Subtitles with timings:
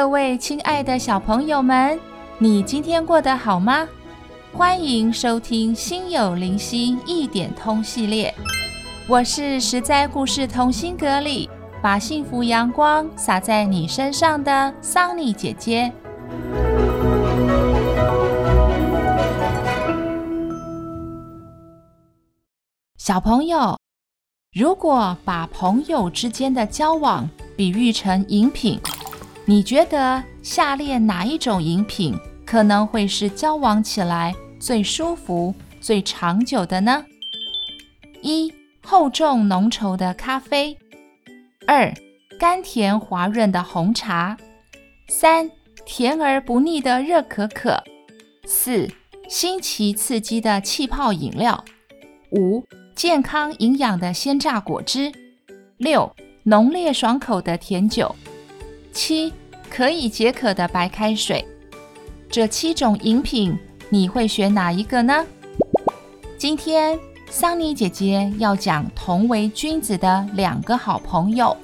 [0.00, 2.00] 各位亲爱的小朋友们，
[2.38, 3.86] 你今天过得好吗？
[4.50, 8.34] 欢迎收听《心有灵犀一点通》系列，
[9.06, 11.50] 我是实在故事同心阁里
[11.82, 15.92] 把幸福阳光洒在你身上的桑尼姐姐。
[22.96, 23.78] 小朋友，
[24.54, 28.80] 如果把朋友之间的交往比喻成饮品，
[29.50, 37.04] 你觉得下列哪一种饮品可能会是交往起来最舒服、最长久的呢？
[38.22, 40.76] 一、厚重浓稠的咖啡；
[41.66, 41.92] 二、
[42.38, 44.36] 甘甜滑润的红茶；
[45.08, 45.50] 三、
[45.84, 47.82] 甜而不腻的热可可；
[48.44, 48.88] 四、
[49.28, 51.64] 新奇刺激的气泡饮料；
[52.38, 52.64] 五、
[52.94, 55.10] 健康营养的鲜榨果汁；
[55.76, 56.14] 六、
[56.44, 58.14] 浓烈爽口的甜酒；
[58.92, 59.32] 七。
[59.70, 61.46] 可以解渴的白开水，
[62.28, 63.56] 这七种饮品
[63.88, 65.24] 你会选哪一个呢？
[66.36, 66.98] 今天
[67.30, 71.56] 桑尼姐姐要讲同为君子的两个好朋友，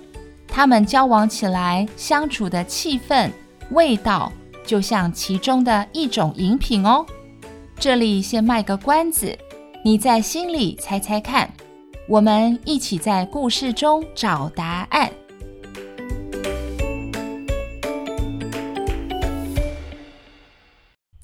[0.47, 3.29] 他们交往起来相处的气氛、
[3.73, 4.33] 味道，
[4.65, 7.05] 就像其中的一种饮品哦。
[7.79, 9.37] 这里先卖个关子，
[9.85, 11.51] 你在心里猜猜看，
[12.09, 15.11] 我们一起在故事中找答案。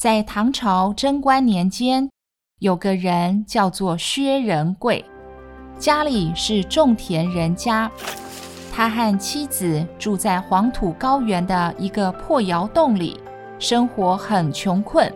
[0.02, 2.10] 在唐朝贞观年间，
[2.58, 5.04] 有个人叫做薛仁贵，
[5.78, 7.88] 家里是种田人家。
[8.72, 13.16] 他和妻子住在黄土高原的一个破窑洞里，
[13.60, 15.08] 生活很穷困。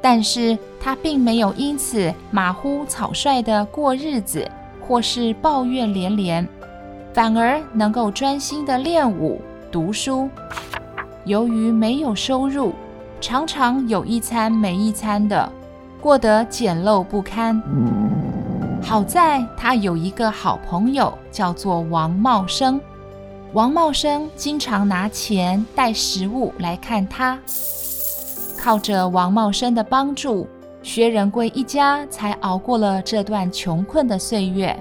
[0.00, 4.48] 但是他并没有因此马虎草率地过日子，
[4.80, 6.48] 或是抱怨连连，
[7.12, 10.30] 反而能够专心地练武、读书。
[11.24, 12.72] 由于没有收入，
[13.20, 15.50] 常常有一餐没一餐的，
[16.00, 17.60] 过得简陋不堪。
[18.80, 22.80] 好在他有一个好朋友，叫做王茂生。
[23.52, 27.38] 王茂生经常拿钱带食物来看他。
[28.56, 30.46] 靠着王茂生的帮助，
[30.82, 34.76] 薛仁贵一家才熬过了这段穷困的岁月。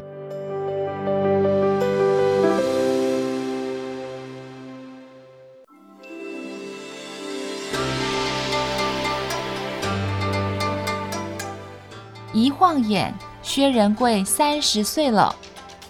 [12.68, 15.34] 晃眼，薛仁贵三十岁了。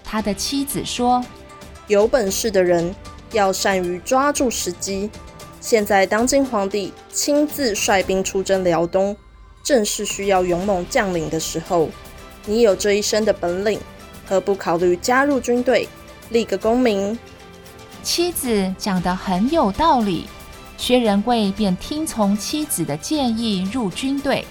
[0.03, 1.25] 他的妻子说
[1.89, 2.93] ：“有本事的人
[3.31, 5.09] 要善于抓住时机。
[5.59, 9.17] 现在当今皇帝亲自率兵出征辽东，
[9.63, 11.89] 正是需要勇猛将领的时候。
[12.45, 13.79] 你有这一身的本领，
[14.27, 15.89] 何不考虑加入军队，
[16.29, 17.17] 立个功名？”
[18.03, 20.27] 妻子讲得很有道理，
[20.77, 24.45] 薛仁贵便听从妻子的建议入军队。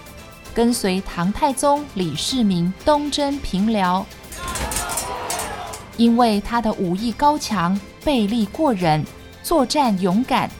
[0.56, 4.06] 跟随唐太宗李世民东征平辽，
[5.98, 9.04] 因为他的武艺高强、背力过人、
[9.42, 10.50] 作战勇敢，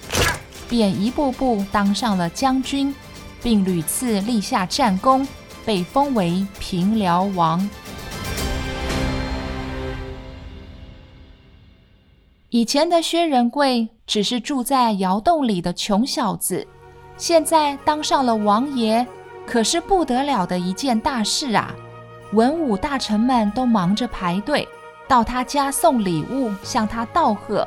[0.68, 2.94] 便一步步当上了将军，
[3.42, 5.26] 并屡次立下战功，
[5.64, 7.66] 被封为平辽王。
[12.50, 16.68] 以前的薛仁贵只是住在窑洞里的穷小子，
[17.16, 19.06] 现在当上了王爷。
[19.46, 21.74] 可是不得了的一件大事啊！
[22.32, 24.66] 文武大臣们都忙着排队
[25.06, 27.66] 到他家送礼物，向他道贺。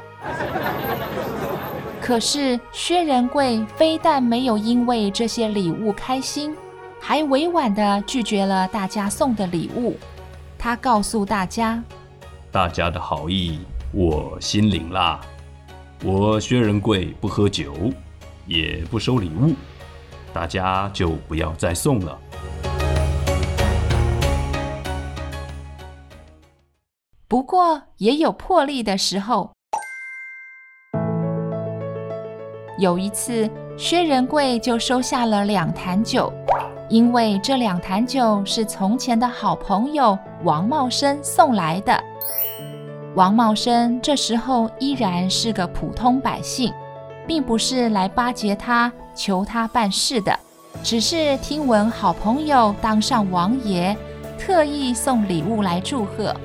[2.02, 6.54] 可是薛仁贵非但没有因为这些礼物开心，
[7.00, 9.98] 还委婉地拒绝了大家送的礼物。
[10.58, 11.82] 他告诉大家
[12.52, 13.62] ：“大家的好意
[13.94, 15.22] 我心领啦，
[16.04, 17.74] 我薛仁贵不喝酒，
[18.46, 19.56] 也不收礼物。”
[20.34, 22.18] 大家就不要再送了。
[27.28, 29.52] 不过也有破例的时候。
[32.80, 36.32] 有一次，薛仁贵就收下了两坛酒，
[36.88, 42.02] 因为这两坛酒是从前的好朋友王茂生送来的。
[43.16, 46.74] 王茂生这时候依然是个普通百姓，
[47.30, 50.36] 并不是来巴结他、求他办事的，
[50.84, 53.96] 只是听闻好朋友当上王爷，
[54.40, 56.36] 特意送礼物来祝贺。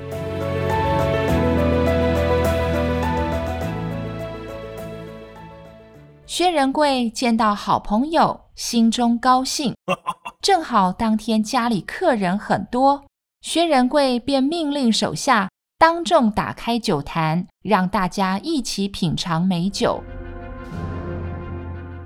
[6.26, 9.74] 薛仁贵见到好朋友，心中高兴。
[10.42, 13.02] 正好当天家里客人很多，
[13.40, 15.48] 薛仁贵便命令手下
[15.78, 20.02] 当众打开酒坛，让大家一起品尝美酒。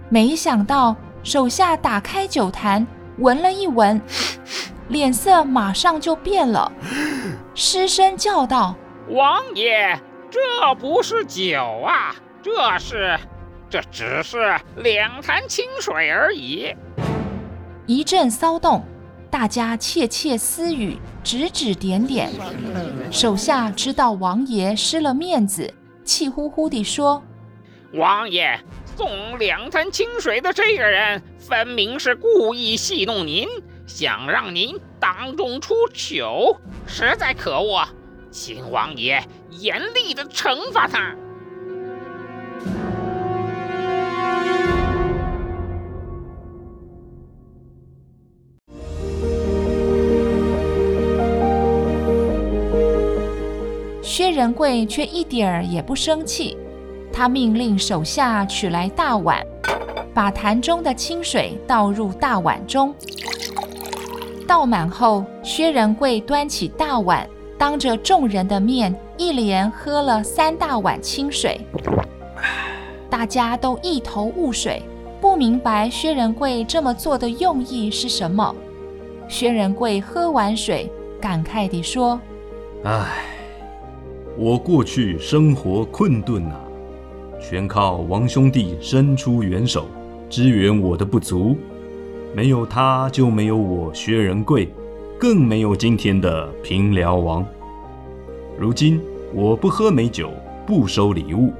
[0.08, 2.86] 没想到手下打开酒坛，
[3.18, 4.00] 闻了一闻，
[4.88, 6.72] 脸色马上就变了，
[7.54, 8.74] 失声叫道
[9.10, 9.98] ：“王爷，
[10.30, 13.18] 这不是酒啊，这是……”
[13.70, 16.74] 这只是两坛清水而已。
[17.84, 18.82] 一阵骚动，
[19.30, 22.30] 大家窃窃私语，指指点点。
[23.10, 27.22] 手下知道王爷失了面子，气呼呼地说
[27.92, 28.58] ：“王爷
[28.98, 33.46] 送两坛清水的这个人，分明是故意戏弄您，
[33.86, 37.86] 想让您当众出糗，实在可恶，
[38.32, 41.14] 请王爷严厉的惩罚他。”
[54.02, 56.58] 薛仁贵却一点儿也不生气，
[57.18, 59.44] 他命令手下取来大碗，
[60.14, 62.94] 把坛中的清水倒入大碗中。
[64.46, 67.28] 倒满后，薛仁贵端起大碗，
[67.58, 71.60] 当着众人的面，一连喝了三大碗清水。
[73.10, 74.80] 大家都一头雾水，
[75.20, 78.54] 不明白薛仁贵这么做的用意是什么。
[79.26, 80.88] 薛仁贵喝完水，
[81.20, 82.20] 感慨地说
[82.86, 83.24] ：“唉。”
[84.38, 86.60] 我过去生活困顿啊，
[87.40, 89.86] 全靠王兄弟伸出援手，
[90.28, 91.56] 支援我的不足。
[92.34, 94.68] 没有他，就没有我薛仁贵，
[95.18, 97.44] 更没有今天的平辽王。
[98.58, 99.00] 如今
[99.32, 100.30] 我不喝美酒，
[100.66, 101.52] 不收礼物，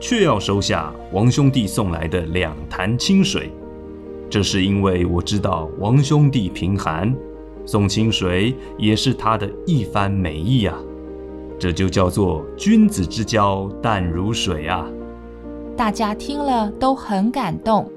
[0.00, 3.50] 却要收下王兄弟送来的两坛清水。
[4.28, 7.14] 这是因为我知道王兄弟贫寒，
[7.64, 10.76] 送清水也是他的一番美意啊。
[11.58, 14.86] 这就叫做君子之交淡如水啊！
[15.78, 17.88] 大家听了都很感动。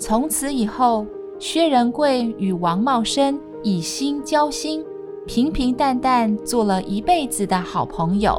[0.00, 1.06] 从此以后，
[1.38, 4.84] 薛仁贵与王茂生以心交心，
[5.28, 8.36] 平平淡淡做了一辈子的好朋友。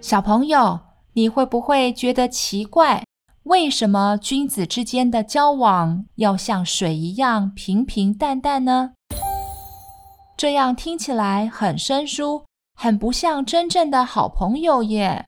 [0.00, 0.78] 小朋友，
[1.14, 3.02] 你会不会觉得奇怪？
[3.42, 8.92] 为什么君子之间的交往要像水一样平平淡淡呢？
[10.40, 15.26] 这样听起来很生疏，很不像真正的好朋友耶。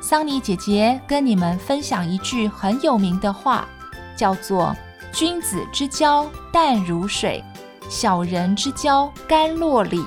[0.00, 3.68] 桑尼姐姐跟你们分享一句很有名的话，
[4.16, 4.74] 叫做
[5.14, 7.40] “君子之交淡如水，
[7.88, 10.04] 小人之交甘若醴”。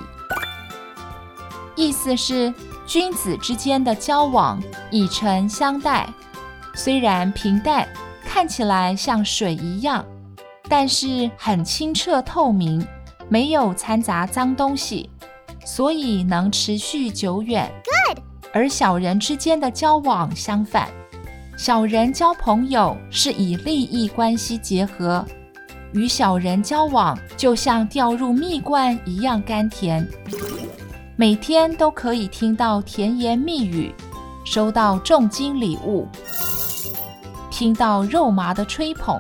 [1.78, 2.54] 意思是，
[2.86, 4.62] 君子之间的交往
[4.92, 6.10] 以诚相待，
[6.76, 7.88] 虽然平淡，
[8.26, 10.06] 看起来像水一样，
[10.68, 12.86] 但是很清澈透明，
[13.30, 15.10] 没有掺杂脏东西，
[15.66, 17.72] 所以能持续久远。
[17.84, 18.24] Good。
[18.54, 20.88] 而小人之间的交往相反，
[21.58, 25.26] 小人交朋友是以利益关系结合，
[25.92, 30.08] 与小人交往就像掉入蜜罐一样甘甜。
[31.16, 33.92] 每天都可以听到甜言蜜语，
[34.46, 36.08] 收到重金礼物，
[37.50, 39.20] 听到肉麻的吹捧，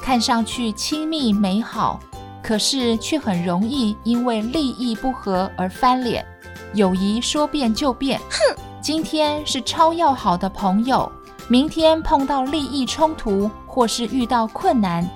[0.00, 2.00] 看上去亲密美好，
[2.48, 6.24] 可是却很容易因为利益不合而翻脸。
[6.72, 8.56] 友谊说变就变，哼！
[8.80, 11.12] 今天是超要好的朋友，
[11.46, 15.06] 明天碰到利益冲突或是遇到困难，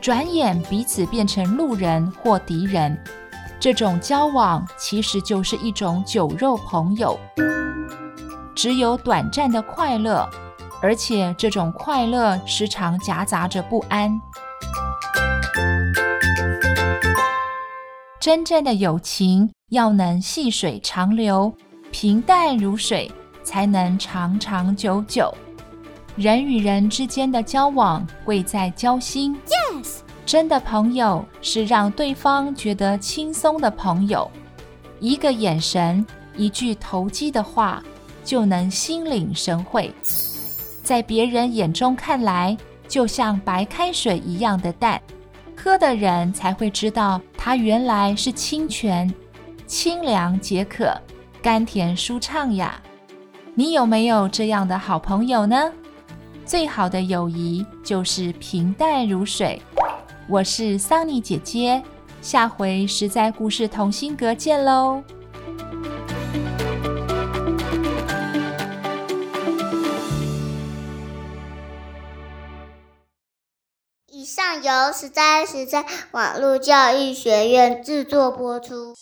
[0.00, 2.98] 转眼彼此变成路人或敌人。
[3.60, 7.16] 这种交往其实就是一种酒肉朋友，
[8.52, 10.28] 只有短暂的快乐，
[10.82, 14.20] 而且这种快乐时常夹杂着不安。
[18.20, 21.50] 真正的友情要能细水长流，
[21.90, 23.10] 平淡如水，
[23.42, 25.34] 才能长长久久。
[26.16, 29.34] 人与人之间的交往贵在交心。
[29.46, 30.00] Yes。
[30.26, 34.30] 真的朋友是让对方觉得轻松的朋友，
[35.00, 36.04] 一个眼神，
[36.36, 37.82] 一句投机的话，
[38.22, 39.90] 就能心领神会，
[40.84, 42.54] 在别人眼中看来，
[42.86, 45.00] 就像白开水一样的淡，
[45.62, 49.12] 喝的人才会知道它原来是清泉，
[49.66, 50.90] 清凉解渴，
[51.42, 52.80] 甘甜舒畅呀。
[53.54, 55.70] 你有没有这样的好朋友呢？
[56.46, 59.60] 最好的友谊就是平淡如水。
[60.26, 61.82] 我是桑尼姐姐，
[62.22, 65.02] 下回实在故事同心阁见喽。
[74.70, 78.94] 由实在实在网络教育学院制作播出。